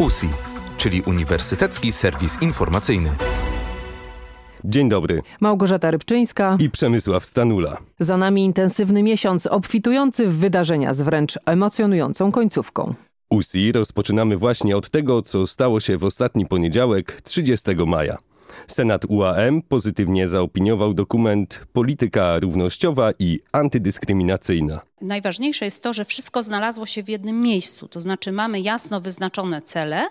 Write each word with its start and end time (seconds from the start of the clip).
USI, 0.00 0.28
czyli 0.78 1.02
Uniwersytecki 1.02 1.92
Serwis 1.92 2.42
Informacyjny. 2.42 3.10
Dzień 4.64 4.88
dobry. 4.88 5.22
Małgorzata 5.40 5.90
Rybczyńska 5.90 6.56
i 6.60 6.70
Przemysław 6.70 7.24
Stanula. 7.24 7.76
Za 7.98 8.16
nami 8.16 8.44
intensywny 8.44 9.02
miesiąc, 9.02 9.46
obfitujący 9.46 10.26
w 10.28 10.36
wydarzenia 10.36 10.94
z 10.94 11.02
wręcz 11.02 11.38
emocjonującą 11.46 12.32
końcówką. 12.32 12.94
USI 13.30 13.72
rozpoczynamy 13.72 14.36
właśnie 14.36 14.76
od 14.76 14.90
tego, 14.90 15.22
co 15.22 15.46
stało 15.46 15.80
się 15.80 15.98
w 15.98 16.04
ostatni 16.04 16.46
poniedziałek, 16.46 17.20
30 17.20 17.70
maja. 17.86 18.18
Senat 18.66 19.04
UAM 19.08 19.62
pozytywnie 19.62 20.28
zaopiniował 20.28 20.94
dokument 20.94 21.60
Polityka 21.72 22.38
równościowa 22.38 23.10
i 23.18 23.40
antydyskryminacyjna. 23.52 24.80
Najważniejsze 25.00 25.64
jest 25.64 25.82
to, 25.82 25.92
że 25.92 26.04
wszystko 26.04 26.42
znalazło 26.42 26.86
się 26.86 27.02
w 27.02 27.08
jednym 27.08 27.40
miejscu, 27.40 27.88
to 27.88 28.00
znaczy 28.00 28.32
mamy 28.32 28.60
jasno 28.60 29.00
wyznaczone 29.00 29.62
cele 29.62 30.08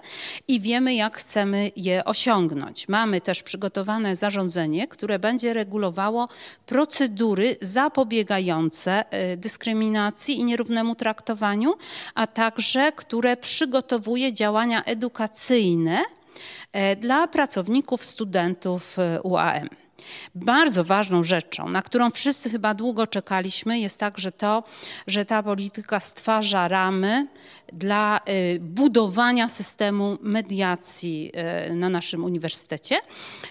i 0.47 0.59
wiemy, 0.59 0.93
jak 0.93 1.17
chcemy 1.17 1.71
je 1.75 2.05
osiągnąć. 2.05 2.87
Mamy 2.87 3.21
też 3.21 3.43
przygotowane 3.43 4.15
zarządzenie, 4.15 4.87
które 4.87 5.19
będzie 5.19 5.53
regulowało 5.53 6.27
procedury 6.65 7.55
zapobiegające 7.61 9.11
e, 9.11 9.37
dyskryminacji 9.37 10.39
i 10.39 10.43
nierównemu 10.43 10.95
traktowaniu, 10.95 11.73
a 12.15 12.27
także 12.27 12.91
które 12.91 13.37
przygotowuje 13.37 14.33
działania 14.33 14.83
edukacyjne 14.83 16.03
dla 16.97 17.27
pracowników, 17.27 18.05
studentów 18.05 18.99
e, 18.99 19.21
UAM. 19.21 19.69
Bardzo 20.35 20.83
ważną 20.83 21.23
rzeczą, 21.23 21.69
na 21.69 21.81
którą 21.81 22.11
wszyscy 22.11 22.49
chyba 22.49 22.73
długo 22.73 23.07
czekaliśmy, 23.07 23.79
jest 23.79 23.99
także 23.99 24.31
to, 24.31 24.63
że 25.07 25.25
ta 25.25 25.43
polityka 25.43 25.99
stwarza 25.99 26.67
ramy 26.67 27.27
dla 27.73 28.17
e, 28.17 28.59
budowania 28.59 29.49
systemu 29.49 30.17
mediacji 30.21 31.31
na 31.71 31.89
naszym 31.89 32.23
uniwersytecie, 32.23 32.99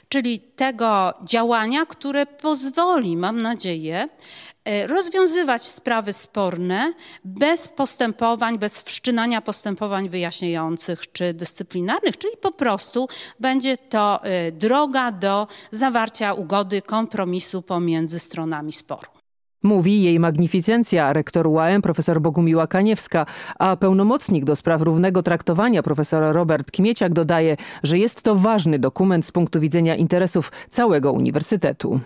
czyli 0.09 0.41
tego 0.41 1.15
działania, 1.25 1.87
które 1.87 2.27
pozwoli, 2.27 3.17
mam 3.17 3.43
nadzieję, 3.43 4.09
E, 4.09 4.48
rozwiązywać 4.87 5.65
sprawy 5.65 6.13
sporne 6.13 6.93
bez 7.25 7.69
postępowań, 7.69 8.59
bez 8.59 8.83
wszczynania 8.83 9.41
postępowań 9.41 10.09
wyjaśniających 10.09 11.13
czy 11.13 11.35
dyscyplinarnych, 11.35 12.17
czyli 12.19 12.37
po 12.41 12.53
prostu 12.53 13.09
będzie 13.41 13.77
to 13.77 14.25
e, 14.25 14.53
droga 14.53 15.13
do 15.13 15.47
zawarcia 15.71 16.33
ugody, 16.33 16.83
kompromisu 16.83 17.63
pomiędzy 17.63 18.19
stronami 18.19 18.73
sporu. 18.73 19.19
Mówi 19.63 20.03
jej 20.03 20.21
magnificencja, 20.21 21.13
rektor 21.13 21.47
UAM 21.47 21.83
profesor 21.83 22.21
Bogumiła 22.21 22.67
Kaniewska, 22.67 23.27
a 23.59 23.77
pełnomocnik 23.77 24.45
do 24.45 24.57
spraw 24.57 24.83
równego 24.83 25.23
traktowania 25.23 25.83
profesor 25.83 26.35
Robert 26.35 26.71
Kmieciak 26.71 27.13
dodaje, 27.13 27.57
że 27.83 27.99
jest 27.99 28.23
to 28.23 28.35
ważny 28.35 28.79
dokument 28.79 29.27
z 29.27 29.33
punktu 29.33 29.61
widzenia 29.61 29.97
interesów 29.97 30.53
całego 30.71 31.13
uniwersytetu. 31.13 32.01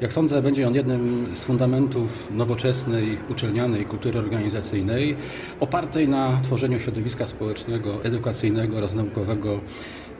Jak 0.00 0.12
sądzę, 0.12 0.42
będzie 0.42 0.66
on 0.66 0.74
jednym 0.74 1.30
z 1.36 1.44
fundamentów 1.44 2.30
nowoczesnej, 2.30 3.18
uczelnianej 3.30 3.84
kultury 3.84 4.18
organizacyjnej, 4.18 5.16
opartej 5.60 6.08
na 6.08 6.40
tworzeniu 6.42 6.80
środowiska 6.80 7.26
społecznego, 7.26 8.04
edukacyjnego 8.04 8.76
oraz 8.76 8.94
naukowego, 8.94 9.60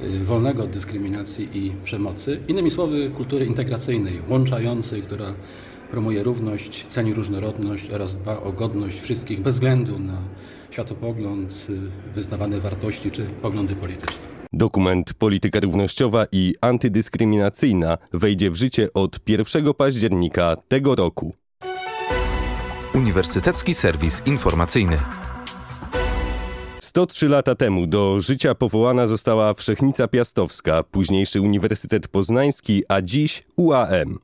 y, 0.03 0.25
wolnego 0.25 0.63
od 0.63 0.71
dyskryminacji 0.71 1.49
i 1.59 1.73
przemocy. 1.85 2.41
Innymi 2.49 2.71
słowy, 2.71 3.11
kultury 3.17 3.47
integracyjnej, 3.47 4.23
łączającej, 4.29 5.03
która 5.03 5.35
promuje 5.91 6.23
równość, 6.23 6.85
ceni 6.89 7.15
różnorodność 7.15 7.91
oraz 7.91 8.17
dba 8.17 8.41
o 8.41 8.53
godność 8.53 9.01
wszystkich 9.01 9.41
bez 9.41 9.55
względu 9.55 9.99
na 9.99 10.19
światopogląd, 10.71 11.67
y, 11.71 12.13
wyznawane 12.15 12.61
wartości 12.61 13.11
czy 13.11 13.23
poglądy 13.23 13.77
polityczne. 13.77 14.36
Dokument 14.53 15.15
Polityka 15.15 15.61
Równościowa 15.61 16.27
i 16.33 16.55
Antydyskryminacyjna 16.61 17.99
wejdzie 18.13 18.51
w 18.51 18.57
życie 18.57 18.89
od 18.95 19.19
1 19.29 19.75
października 19.75 20.57
tego 20.69 20.95
roku. 20.95 21.35
Uniwersytecki 22.95 23.75
Serwis 23.75 24.23
Informacyjny. 24.27 24.99
103 26.97 27.29
lata 27.29 27.55
temu 27.55 27.87
do 27.87 28.21
życia 28.21 28.55
powołana 28.55 29.07
została 29.07 29.55
Wszechnica 29.55 30.09
Piastowska, 30.09 30.83
późniejszy 30.83 31.41
Uniwersytet 31.41 32.09
Poznański, 32.09 32.83
a 32.89 33.03
dziś 33.03 33.43
UAM. 33.57 34.19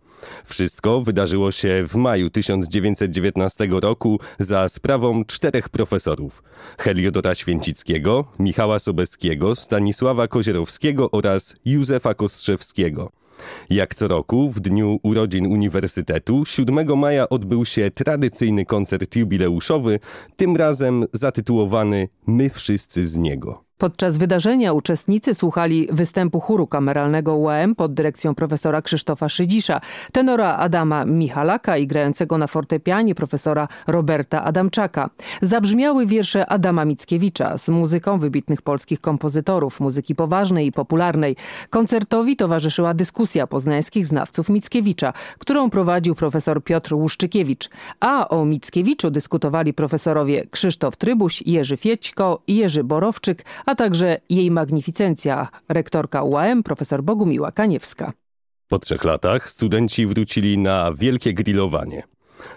Wszystko 0.44 1.00
wydarzyło 1.00 1.52
się 1.52 1.84
w 1.88 1.94
maju 1.94 2.30
1919 2.30 3.68
roku 3.70 4.20
za 4.38 4.68
sprawą 4.68 5.24
czterech 5.24 5.68
profesorów: 5.68 6.42
Heliodora 6.78 7.34
Święcickiego, 7.34 8.24
Michała 8.38 8.78
Sobeskiego, 8.78 9.56
Stanisława 9.56 10.28
Kozierowskiego 10.28 11.10
oraz 11.10 11.56
Józefa 11.64 12.14
Kostrzewskiego. 12.14 13.21
Jak 13.70 13.94
co 13.94 14.08
roku, 14.08 14.50
w 14.50 14.60
dniu 14.60 14.98
urodzin 15.02 15.46
Uniwersytetu, 15.46 16.44
7 16.44 16.98
maja 16.98 17.28
odbył 17.28 17.64
się 17.64 17.90
tradycyjny 17.90 18.66
koncert 18.66 19.16
jubileuszowy, 19.16 20.00
tym 20.36 20.56
razem 20.56 21.06
zatytułowany 21.12 22.08
My 22.26 22.50
wszyscy 22.50 23.06
z 23.06 23.16
niego. 23.16 23.64
Podczas 23.82 24.18
wydarzenia 24.18 24.72
uczestnicy 24.72 25.34
słuchali 25.34 25.88
występu 25.92 26.40
chóru 26.40 26.66
kameralnego 26.66 27.36
UAM 27.36 27.74
pod 27.74 27.94
dyrekcją 27.94 28.34
profesora 28.34 28.82
Krzysztofa 28.82 29.28
Szydzisza, 29.28 29.80
tenora 30.12 30.56
Adama 30.56 31.04
Michalaka 31.04 31.76
i 31.76 31.86
grającego 31.86 32.38
na 32.38 32.46
fortepianie 32.46 33.14
profesora 33.14 33.68
Roberta 33.86 34.44
Adamczaka. 34.44 35.10
Zabrzmiały 35.40 36.06
wiersze 36.06 36.46
Adama 36.46 36.84
Mickiewicza 36.84 37.58
z 37.58 37.68
muzyką 37.68 38.18
wybitnych 38.18 38.62
polskich 38.62 39.00
kompozytorów, 39.00 39.80
muzyki 39.80 40.14
poważnej 40.14 40.66
i 40.66 40.72
popularnej. 40.72 41.36
Koncertowi 41.70 42.36
towarzyszyła 42.36 42.94
dyskusja 42.94 43.46
poznańskich 43.46 44.06
znawców 44.06 44.48
Mickiewicza, 44.48 45.12
którą 45.38 45.70
prowadził 45.70 46.14
profesor 46.14 46.64
Piotr 46.64 46.94
Łuszczykiewicz. 46.94 47.70
A 48.00 48.28
o 48.28 48.44
Mickiewiczu 48.44 49.10
dyskutowali 49.10 49.74
profesorowie 49.74 50.44
Krzysztof 50.50 50.96
Trybuś, 50.96 51.42
Jerzy 51.46 51.76
Fiećko, 51.76 52.42
Jerzy 52.48 52.84
Borowczyk, 52.84 53.44
a 53.72 53.74
także 53.74 54.20
jej 54.30 54.50
magnificencja, 54.50 55.48
rektorka 55.68 56.22
UAM 56.22 56.62
profesor 56.62 57.02
Bogumiła 57.02 57.52
Kaniewska. 57.52 58.12
Po 58.68 58.78
trzech 58.78 59.04
latach 59.04 59.50
studenci 59.50 60.06
wrócili 60.06 60.58
na 60.58 60.92
wielkie 60.92 61.34
grillowanie. 61.34 62.02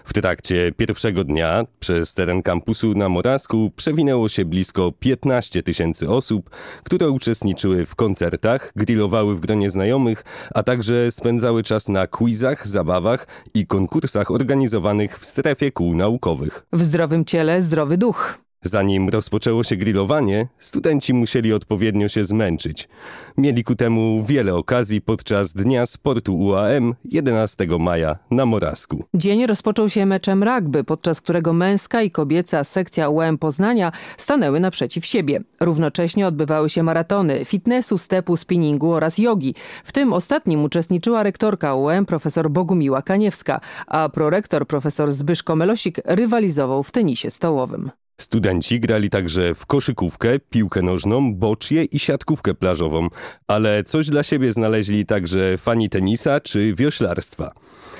W 0.04 0.12
trakcie 0.12 0.72
pierwszego 0.76 1.24
dnia 1.24 1.64
przez 1.80 2.14
teren 2.14 2.42
kampusu 2.42 2.94
na 2.94 3.08
Moravsku 3.08 3.72
przewinęło 3.76 4.28
się 4.28 4.44
blisko 4.44 4.92
15 4.92 5.62
tysięcy 5.62 6.10
osób, 6.10 6.50
które 6.82 7.10
uczestniczyły 7.10 7.86
w 7.86 7.94
koncertach, 7.94 8.72
grillowały 8.76 9.34
w 9.34 9.40
gronie 9.40 9.70
znajomych, 9.70 10.24
a 10.54 10.62
także 10.62 11.10
spędzały 11.10 11.62
czas 11.62 11.88
na 11.88 12.06
quizach, 12.06 12.68
zabawach 12.68 13.26
i 13.54 13.66
konkursach 13.66 14.30
organizowanych 14.30 15.18
w 15.18 15.26
strefie 15.26 15.72
kół 15.72 15.94
naukowych. 15.94 16.66
W 16.72 16.82
zdrowym 16.82 17.24
ciele 17.24 17.62
zdrowy 17.62 17.96
duch. 17.96 18.45
Zanim 18.66 19.08
rozpoczęło 19.08 19.64
się 19.64 19.76
grillowanie, 19.76 20.48
studenci 20.58 21.14
musieli 21.14 21.52
odpowiednio 21.52 22.08
się 22.08 22.24
zmęczyć. 22.24 22.88
Mieli 23.36 23.64
ku 23.64 23.74
temu 23.74 24.24
wiele 24.24 24.54
okazji 24.54 25.00
podczas 25.00 25.52
Dnia 25.52 25.86
Sportu 25.86 26.38
UAM 26.38 26.94
11 27.04 27.66
maja 27.78 28.16
na 28.30 28.46
Morasku. 28.46 29.04
Dzień 29.14 29.46
rozpoczął 29.46 29.88
się 29.88 30.06
meczem 30.06 30.42
rugby, 30.42 30.84
podczas 30.84 31.20
którego 31.20 31.52
męska 31.52 32.02
i 32.02 32.10
kobieca 32.10 32.64
sekcja 32.64 33.08
UAM 33.08 33.38
Poznania 33.38 33.92
stanęły 34.16 34.60
naprzeciw 34.60 35.06
siebie. 35.06 35.38
Równocześnie 35.60 36.26
odbywały 36.26 36.70
się 36.70 36.82
maratony 36.82 37.44
fitnessu, 37.44 37.98
stepu, 37.98 38.36
spinningu 38.36 38.92
oraz 38.92 39.18
jogi. 39.18 39.54
W 39.84 39.92
tym 39.92 40.12
ostatnim 40.12 40.64
uczestniczyła 40.64 41.22
rektorka 41.22 41.74
UAM 41.74 42.06
profesor 42.06 42.50
Bogumiła 42.50 43.02
Kaniewska, 43.02 43.60
a 43.86 44.08
prorektor 44.08 44.66
profesor 44.66 45.12
Zbyszko 45.12 45.56
Melosik 45.56 46.00
rywalizował 46.04 46.82
w 46.82 46.90
tenisie 46.90 47.30
stołowym. 47.30 47.90
Studenci 48.20 48.80
grali 48.80 49.10
także 49.10 49.54
w 49.54 49.66
koszykówkę, 49.66 50.38
piłkę 50.38 50.82
nożną, 50.82 51.34
bocznie 51.34 51.84
i 51.84 51.98
siatkówkę 51.98 52.54
plażową, 52.54 53.08
ale 53.46 53.84
coś 53.84 54.06
dla 54.08 54.22
siebie 54.22 54.52
znaleźli 54.52 55.06
także 55.06 55.58
fani 55.58 55.88
tenisa 55.88 56.40
czy 56.40 56.74
wioślarstwa. 56.74 57.52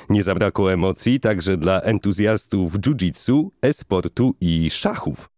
Nie 0.08 0.22
zabrakło 0.22 0.72
emocji 0.72 1.20
także 1.20 1.56
dla 1.56 1.80
entuzjastów 1.80 2.72
jiu-jitsu, 2.72 3.48
e-sportu 3.62 4.34
i 4.40 4.70
szachów. 4.70 5.35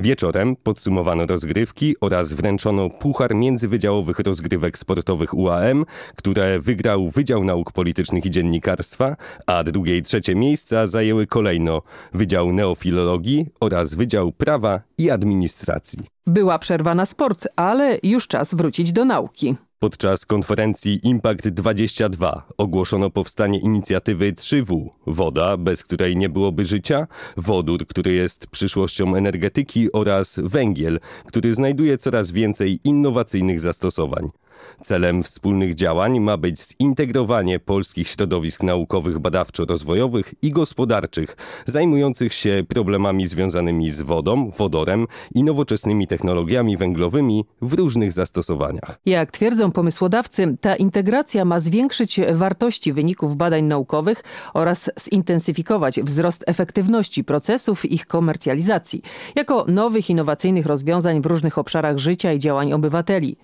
Wieczorem 0.00 0.56
podsumowano 0.56 1.26
rozgrywki 1.26 1.96
oraz 2.00 2.32
wręczono 2.32 2.90
Puchar 2.90 3.34
Międzywydziałowych 3.34 4.18
Rozgrywek 4.18 4.78
Sportowych 4.78 5.34
UAM, 5.34 5.84
które 6.16 6.60
wygrał 6.60 7.10
Wydział 7.10 7.44
Nauk 7.44 7.72
Politycznych 7.72 8.26
i 8.26 8.30
Dziennikarstwa, 8.30 9.16
a 9.46 9.64
drugie 9.64 9.96
i 9.96 10.02
trzecie 10.02 10.34
miejsca 10.34 10.86
zajęły 10.86 11.26
kolejno 11.26 11.82
Wydział 12.12 12.52
Neofilologii 12.52 13.46
oraz 13.60 13.94
Wydział 13.94 14.32
Prawa 14.32 14.80
i 14.98 15.10
Administracji. 15.10 15.98
Była 16.26 16.58
przerwa 16.58 16.94
na 16.94 17.06
sport, 17.06 17.48
ale 17.56 17.98
już 18.02 18.28
czas 18.28 18.54
wrócić 18.54 18.92
do 18.92 19.04
nauki. 19.04 19.56
Podczas 19.82 20.26
konferencji 20.26 21.00
Impact 21.02 21.48
22 21.48 22.46
ogłoszono 22.58 23.10
powstanie 23.10 23.58
inicjatywy 23.58 24.32
3W 24.32 24.88
woda, 25.06 25.56
bez 25.56 25.84
której 25.84 26.16
nie 26.16 26.28
byłoby 26.28 26.64
życia, 26.64 27.06
wodór, 27.36 27.86
który 27.86 28.12
jest 28.12 28.46
przyszłością 28.46 29.16
energetyki 29.16 29.92
oraz 29.92 30.40
węgiel, 30.44 31.00
który 31.26 31.54
znajduje 31.54 31.98
coraz 31.98 32.30
więcej 32.30 32.80
innowacyjnych 32.84 33.60
zastosowań. 33.60 34.30
Celem 34.82 35.22
wspólnych 35.22 35.74
działań 35.74 36.20
ma 36.20 36.36
być 36.36 36.60
zintegrowanie 36.60 37.58
polskich 37.58 38.08
środowisk 38.08 38.62
naukowych, 38.62 39.18
badawczo-rozwojowych 39.18 40.34
i 40.42 40.50
gospodarczych, 40.50 41.36
zajmujących 41.66 42.34
się 42.34 42.64
problemami 42.68 43.26
związanymi 43.26 43.90
z 43.90 44.02
wodą, 44.02 44.50
wodorem 44.50 45.06
i 45.34 45.44
nowoczesnymi 45.44 46.06
technologiami 46.06 46.76
węglowymi 46.76 47.44
w 47.62 47.72
różnych 47.72 48.12
zastosowaniach. 48.12 48.98
Jak 49.06 49.30
twierdzą 49.30 49.70
pomysłodawcy, 49.72 50.56
ta 50.60 50.76
integracja 50.76 51.44
ma 51.44 51.60
zwiększyć 51.60 52.20
wartości 52.32 52.92
wyników 52.92 53.36
badań 53.36 53.64
naukowych 53.64 54.24
oraz 54.54 54.90
zintensyfikować 55.10 56.00
wzrost 56.00 56.44
efektywności 56.46 57.24
procesów 57.24 57.84
ich 57.84 58.06
komercjalizacji, 58.06 59.02
jako 59.34 59.64
nowych 59.68 60.10
innowacyjnych 60.10 60.66
rozwiązań 60.66 61.20
w 61.20 61.26
różnych 61.26 61.58
obszarach 61.58 61.98
życia 61.98 62.32
i 62.32 62.38
działań 62.38 62.72
obywateli. 62.72 63.36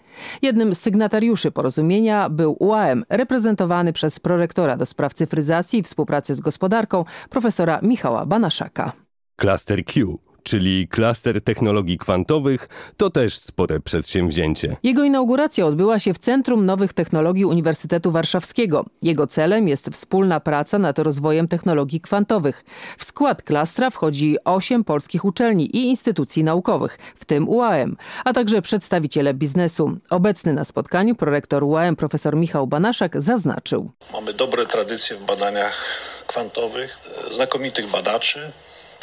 Jednym 0.42 0.74
z 0.74 0.80
sygnatariuszy 0.80 1.50
porozumienia 1.50 2.28
był 2.28 2.56
UAM, 2.60 3.04
reprezentowany 3.08 3.92
przez 3.92 4.20
prorektora 4.20 4.76
do 4.76 4.86
spraw 4.86 5.14
cyfryzacji 5.14 5.78
i 5.78 5.82
współpracy 5.82 6.34
z 6.34 6.40
gospodarką, 6.40 7.04
profesora 7.30 7.80
Michała 7.82 8.26
Banaszaka. 8.26 8.92
Cluster 9.36 9.84
Q 9.84 10.18
czyli 10.42 10.88
klaster 10.88 11.42
technologii 11.42 11.98
kwantowych, 11.98 12.68
to 12.96 13.10
też 13.10 13.38
spore 13.38 13.80
przedsięwzięcie. 13.80 14.76
Jego 14.82 15.04
inauguracja 15.04 15.66
odbyła 15.66 15.98
się 15.98 16.14
w 16.14 16.18
Centrum 16.18 16.66
Nowych 16.66 16.92
Technologii 16.92 17.44
Uniwersytetu 17.44 18.10
Warszawskiego. 18.10 18.84
Jego 19.02 19.26
celem 19.26 19.68
jest 19.68 19.88
wspólna 19.92 20.40
praca 20.40 20.78
nad 20.78 20.98
rozwojem 20.98 21.48
technologii 21.48 22.00
kwantowych. 22.00 22.64
W 22.98 23.04
skład 23.04 23.42
klastra 23.42 23.90
wchodzi 23.90 24.36
osiem 24.44 24.84
polskich 24.84 25.24
uczelni 25.24 25.76
i 25.76 25.88
instytucji 25.88 26.44
naukowych, 26.44 26.98
w 27.16 27.24
tym 27.24 27.48
UAM, 27.48 27.96
a 28.24 28.32
także 28.32 28.62
przedstawiciele 28.62 29.34
biznesu. 29.34 29.98
Obecny 30.10 30.52
na 30.52 30.64
spotkaniu 30.64 31.14
prorektor 31.14 31.64
UAM 31.64 31.96
profesor 31.96 32.36
Michał 32.36 32.66
Banaszak 32.66 33.22
zaznaczył. 33.22 33.90
Mamy 34.12 34.32
dobre 34.32 34.66
tradycje 34.66 35.16
w 35.16 35.22
badaniach 35.22 35.84
kwantowych, 36.26 36.98
znakomitych 37.30 37.90
badaczy, 37.90 38.52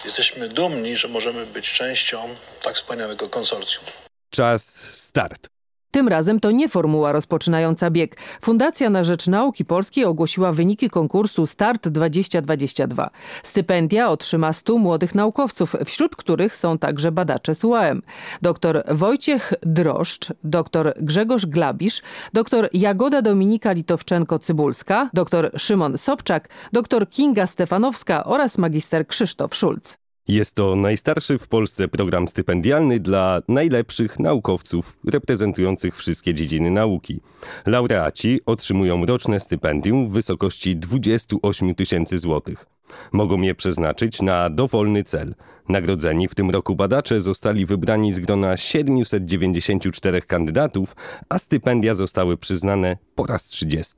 Jesteśmy 0.06 0.50
dumni, 0.50 0.98
że 0.98 1.08
możemy 1.08 1.46
być 1.46 1.74
częścią 1.74 2.36
tak 2.62 2.76
wspaniałego 2.76 3.30
konsorcjum. 3.30 3.86
Czas 4.30 4.64
start. 4.92 5.55
Tym 5.96 6.08
razem 6.08 6.40
to 6.40 6.52
nie 6.52 6.70
formuła 6.70 7.12
rozpoczynająca 7.12 7.90
bieg. 7.92 8.18
Fundacja 8.42 8.90
na 8.90 9.04
Rzecz 9.04 9.28
Nauki 9.28 9.66
Polskiej 9.66 10.06
ogłosiła 10.06 10.52
wyniki 10.52 10.90
konkursu 10.90 11.46
Start 11.46 11.88
2022. 11.88 13.10
Stypendia 13.44 14.10
otrzyma 14.10 14.54
100 14.54 14.78
młodych 14.78 15.16
naukowców, 15.16 15.76
wśród 15.86 16.16
których 16.16 16.56
są 16.56 16.78
także 16.78 17.12
badacze 17.12 17.56
z 17.56 17.64
UAM. 17.64 18.02
Dr 18.42 18.84
Wojciech 18.92 19.54
Droszcz, 19.62 20.34
dr 20.44 20.94
Grzegorz 20.98 21.46
Glabisz, 21.46 22.02
dr 22.34 22.70
Jagoda 22.74 23.22
Dominika 23.22 23.74
Litowczenko-Cybulska, 23.74 25.10
dr 25.14 25.52
Szymon 25.58 25.98
Sobczak, 25.98 26.50
dr 26.74 27.10
Kinga 27.10 27.48
Stefanowska 27.48 28.24
oraz 28.24 28.58
magister 28.58 29.08
Krzysztof 29.08 29.56
Szulc. 29.56 30.05
Jest 30.28 30.56
to 30.56 30.76
najstarszy 30.76 31.38
w 31.38 31.48
Polsce 31.48 31.88
program 31.88 32.28
stypendialny 32.28 33.00
dla 33.00 33.42
najlepszych 33.48 34.20
naukowców 34.20 34.98
reprezentujących 35.08 35.98
wszystkie 35.98 36.34
dziedziny 36.34 36.72
nauki. 36.72 37.22
Laureaci 37.66 38.40
otrzymują 38.46 39.06
roczne 39.06 39.40
stypendium 39.40 40.10
w 40.10 40.12
wysokości 40.12 40.76
28 40.76 41.76
tysięcy 41.76 42.18
złotych. 42.18 42.66
Mogą 43.12 43.42
je 43.42 43.56
przeznaczyć 43.56 44.22
na 44.22 44.50
dowolny 44.50 45.04
cel. 45.04 45.36
Nagrodzeni 45.70 46.28
w 46.28 46.36
tym 46.36 46.50
roku 46.50 46.76
badacze 46.76 47.22
zostali 47.22 47.66
wybrani 47.66 48.14
z 48.14 48.20
grona 48.20 48.58
794 48.58 50.22
kandydatów, 50.22 50.96
a 51.30 51.40
stypendia 51.40 51.94
zostały 51.94 52.38
przyznane 52.38 52.98
po 53.16 53.26
raz 53.26 53.46
30. 53.46 53.94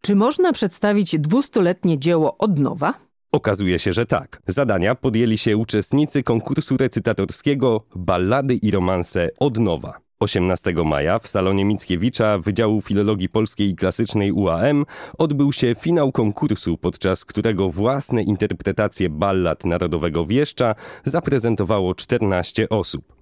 Czy 0.00 0.14
można 0.14 0.52
przedstawić 0.52 1.18
dwustuletnie 1.18 1.98
dzieło 1.98 2.36
od 2.38 2.58
nowa? 2.58 3.07
Okazuje 3.32 3.78
się, 3.78 3.92
że 3.92 4.06
tak. 4.06 4.42
Zadania 4.46 4.94
podjęli 4.94 5.38
się 5.38 5.56
uczestnicy 5.56 6.22
konkursu 6.22 6.76
recytatorskiego 6.76 7.84
Ballady 7.96 8.54
i 8.54 8.70
romanse 8.70 9.28
od 9.38 9.58
nowa. 9.58 10.00
18 10.20 10.72
maja 10.84 11.18
w 11.18 11.28
salonie 11.28 11.64
Mickiewicza 11.64 12.38
Wydziału 12.38 12.82
Filologii 12.82 13.28
Polskiej 13.28 13.68
i 13.68 13.76
Klasycznej 13.76 14.32
UAM 14.32 14.84
odbył 15.18 15.52
się 15.52 15.74
finał 15.80 16.12
konkursu, 16.12 16.78
podczas 16.78 17.24
którego 17.24 17.70
własne 17.70 18.22
interpretacje 18.22 19.08
ballad 19.08 19.64
Narodowego 19.64 20.26
Wieszcza 20.26 20.74
zaprezentowało 21.04 21.94
14 21.94 22.68
osób. 22.68 23.18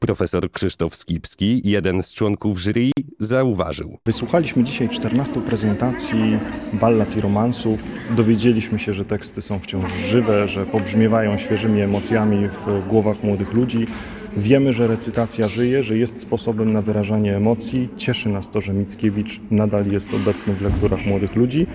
Profesor 0.00 0.50
Krzysztof 0.50 0.96
Skipski, 0.96 1.60
jeden 1.64 2.02
z 2.02 2.12
członków 2.12 2.60
jury, 2.60 2.90
zauważył. 3.18 3.98
Wysłuchaliśmy 4.06 4.64
dzisiaj 4.64 4.88
14 4.88 5.40
prezentacji 5.40 6.38
ballad 6.72 7.16
i 7.16 7.20
romansów. 7.20 7.80
Dowiedzieliśmy 8.16 8.78
się, 8.78 8.94
że 8.94 9.04
teksty 9.04 9.42
są 9.42 9.58
wciąż 9.58 9.92
żywe, 9.92 10.48
że 10.48 10.66
pobrzmiewają 10.66 11.38
świeżymi 11.38 11.80
emocjami 11.80 12.48
w 12.48 12.86
głowach 12.88 13.22
młodych 13.22 13.52
ludzi. 13.52 13.86
Wiemy, 14.36 14.72
że 14.72 14.86
recytacja 14.86 15.48
żyje, 15.48 15.82
że 15.82 15.98
jest 15.98 16.20
sposobem 16.20 16.72
na 16.72 16.82
wyrażanie 16.82 17.36
emocji. 17.36 17.88
Cieszy 17.96 18.28
nas 18.28 18.48
to, 18.48 18.60
że 18.60 18.72
Mickiewicz 18.72 19.40
nadal 19.50 19.86
jest 19.86 20.14
obecny 20.14 20.54
w 20.54 20.62
lekturach 20.62 21.06
młodych 21.06 21.36
ludzi. 21.36 21.66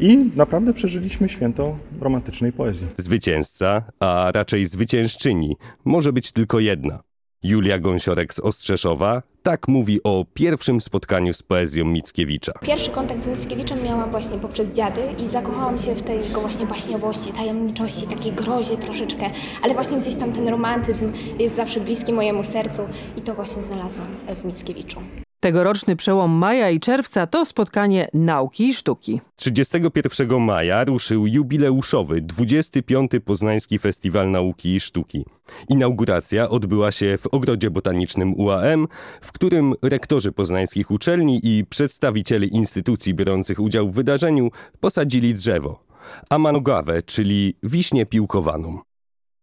I 0.00 0.30
naprawdę 0.36 0.72
przeżyliśmy 0.72 1.28
święto 1.28 1.78
romantycznej 2.00 2.52
poezji. 2.52 2.86
Zwycięzca, 2.96 3.82
a 4.00 4.30
raczej 4.34 4.66
zwyciężczyni, 4.66 5.56
może 5.84 6.12
być 6.12 6.32
tylko 6.32 6.60
jedna. 6.60 7.00
Julia 7.42 7.78
Gąsiorek 7.78 8.34
z 8.34 8.38
Ostrzeszowa 8.38 9.22
tak 9.42 9.68
mówi 9.68 10.02
o 10.04 10.24
pierwszym 10.34 10.80
spotkaniu 10.80 11.32
z 11.32 11.42
poezją 11.42 11.84
Mickiewicza. 11.84 12.52
Pierwszy 12.62 12.90
kontakt 12.90 13.24
z 13.24 13.26
Mickiewiczem 13.26 13.82
miałam 13.82 14.10
właśnie 14.10 14.38
poprzez 14.38 14.72
dziady 14.72 15.00
i 15.18 15.28
zakochałam 15.28 15.78
się 15.78 15.94
w 15.94 16.02
tej 16.02 16.16
jego 16.16 16.40
właśnie 16.40 16.66
baśniowości, 16.66 17.32
tajemniczości, 17.32 18.06
takiej 18.06 18.32
grozie 18.32 18.76
troszeczkę, 18.76 19.30
ale 19.62 19.74
właśnie 19.74 19.98
gdzieś 19.98 20.14
tam 20.16 20.32
ten 20.32 20.48
romantyzm 20.48 21.12
jest 21.38 21.56
zawsze 21.56 21.80
bliski 21.80 22.12
mojemu 22.12 22.44
sercu 22.44 22.82
i 23.16 23.20
to 23.20 23.34
właśnie 23.34 23.62
znalazłam 23.62 24.06
w 24.42 24.44
Mickiewiczu. 24.44 25.00
Tegoroczny 25.46 25.96
przełom 25.96 26.30
maja 26.30 26.70
i 26.70 26.80
czerwca 26.80 27.26
to 27.26 27.44
spotkanie 27.44 28.08
nauki 28.14 28.68
i 28.68 28.74
sztuki. 28.74 29.20
31 29.36 30.40
maja 30.40 30.84
ruszył 30.84 31.26
jubileuszowy 31.26 32.20
25. 32.20 33.10
Poznański 33.24 33.78
Festiwal 33.78 34.30
Nauki 34.30 34.74
i 34.74 34.80
Sztuki. 34.80 35.24
Inauguracja 35.68 36.48
odbyła 36.48 36.92
się 36.92 37.18
w 37.18 37.26
Ogrodzie 37.26 37.70
Botanicznym 37.70 38.40
UAM, 38.40 38.88
w 39.20 39.32
którym 39.32 39.74
rektorzy 39.82 40.32
poznańskich 40.32 40.90
uczelni 40.90 41.40
i 41.42 41.64
przedstawiciele 41.64 42.46
instytucji 42.46 43.14
biorących 43.14 43.60
udział 43.60 43.88
w 43.88 43.94
wydarzeniu 43.94 44.50
posadzili 44.80 45.34
drzewo. 45.34 45.84
Amanogawę, 46.30 47.02
czyli 47.02 47.56
wiśnię 47.62 48.06
piłkowaną. 48.06 48.85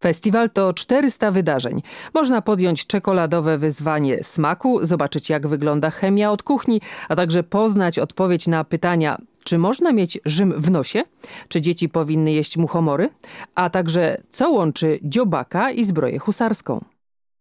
Festiwal 0.04 0.50
to 0.50 0.74
400 0.74 1.32
wydarzeń. 1.32 1.82
Można 2.14 2.42
podjąć 2.42 2.88
czekoladowe 2.88 3.58
wyzwanie 3.58 4.24
smaku, 4.24 4.86
zobaczyć 4.86 5.30
jak 5.30 5.48
wygląda 5.48 5.90
chemia 5.90 6.32
od 6.32 6.44
kuchni, 6.44 6.82
a 7.10 7.16
także 7.16 7.44
poznać 7.44 8.00
odpowiedź 8.00 8.48
na 8.48 8.64
pytania 8.64 9.18
czy 9.44 9.58
można 9.58 9.92
mieć 9.92 10.20
Rzym 10.26 10.54
w 10.58 10.72
nosie? 10.72 11.04
Czy 11.48 11.62
dzieci 11.62 11.90
powinny 11.90 12.32
jeść 12.32 12.58
muchomory? 12.58 13.10
A 13.56 13.70
także 13.70 14.18
co 14.30 14.50
łączy 14.50 15.00
dziobaka 15.04 15.72
i 15.72 15.84
zbroję 15.84 16.20
husarską? 16.20 16.86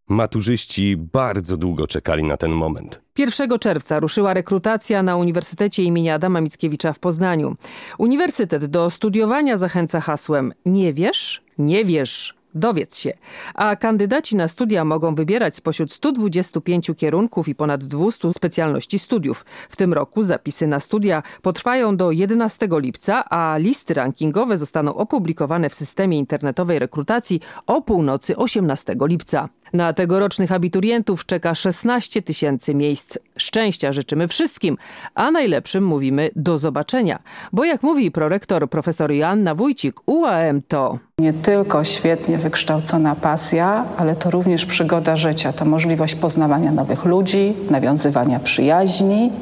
Maturzyści 0.09 0.97
bardzo 0.97 1.57
długo 1.57 1.87
czekali 1.87 2.25
na 2.25 2.37
ten 2.37 2.51
moment. 2.51 3.01
1 3.19 3.59
czerwca 3.59 4.01
ruszyła 4.01 4.35
rekrutacja 4.35 5.03
na 5.03 5.17
Uniwersytecie 5.17 5.83
im. 5.83 5.97
Adama 6.15 6.41
Mickiewicza 6.41 6.93
w 6.93 6.99
Poznaniu. 6.99 7.57
Uniwersytet 7.99 8.65
do 8.65 8.91
studiowania 8.91 9.57
zachęca 9.57 10.01
hasłem 10.01 10.53
Nie 10.67 10.93
wiesz? 10.93 11.43
Nie 11.59 11.85
wiesz. 11.85 12.42
Dowiedz 12.55 12.99
się. 12.99 13.13
A 13.55 13.77
kandydaci 13.77 14.37
na 14.37 14.49
studia 14.49 14.85
mogą 14.85 15.15
wybierać 15.15 15.57
spośród 15.57 15.93
125 15.93 16.91
kierunków 16.97 17.49
i 17.49 17.55
ponad 17.55 17.85
200 17.85 18.33
specjalności 18.33 18.99
studiów. 18.99 19.45
W 19.69 19.77
tym 19.77 19.93
roku 19.93 20.23
zapisy 20.23 20.67
na 20.67 20.81
studia 20.81 21.23
potrwają 21.43 21.97
do 21.97 22.11
11 22.11 22.69
lipca, 22.71 23.25
a 23.31 23.59
listy 23.59 23.95
rankingowe 23.95 24.59
zostaną 24.59 24.95
opublikowane 24.95 25.71
w 25.71 25.75
systemie 25.75 26.19
internetowej 26.19 26.79
rekrutacji 26.79 27.41
o 27.67 27.83
północy 27.83 28.37
18 28.37 28.97
lipca. 29.01 29.49
Na 29.73 29.93
tegorocznych 29.93 30.53
abiturientów 30.53 31.27
czeka 31.27 31.55
16 31.55 32.23
tysięcy 32.23 32.75
miejsc. 32.75 33.19
Szczęścia 33.37 33.93
życzymy 33.93 34.29
wszystkim, 34.29 34.77
a 35.15 35.31
najlepszym 35.31 35.85
mówimy 35.85 36.31
do 36.37 36.59
zobaczenia. 36.59 37.19
Bo 37.53 37.65
jak 37.65 37.83
mówi 37.83 38.11
prorektor 38.11 38.71
profesor 38.71 39.13
Joanna 39.13 39.55
Wójcik, 39.55 40.01
UAM 40.07 40.63
to 40.69 40.99
nie 41.19 41.33
tylko 41.33 41.85
świetnie 41.85 42.39
wykształcona 42.39 43.15
pasja, 43.15 43.85
ale 43.97 44.17
to 44.17 44.31
również 44.31 44.67
przygoda 44.67 45.17
życia, 45.17 45.53
to 45.53 45.65
możliwość 45.65 46.15
poznawania 46.15 46.73
nowych 46.73 47.05
ludzi, 47.05 47.55
nawiązywania 47.71 48.41
przyjaźni. 48.41 49.33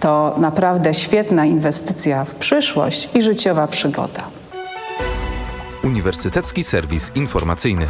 To 0.00 0.34
naprawdę 0.38 0.94
świetna 0.94 1.44
inwestycja 1.44 2.24
w 2.24 2.34
przyszłość 2.34 3.08
i 3.14 3.22
życiowa 3.22 3.66
przygoda. 3.66 4.22
Uniwersytecki 5.84 6.64
Serwis 6.64 7.12
Informacyjny. 7.14 7.86